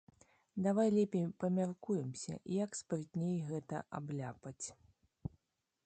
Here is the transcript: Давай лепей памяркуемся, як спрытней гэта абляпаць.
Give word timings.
Давай 0.67 0.87
лепей 0.95 1.27
памяркуемся, 1.43 2.39
як 2.63 2.79
спрытней 2.81 3.37
гэта 3.51 3.83
абляпаць. 4.01 4.67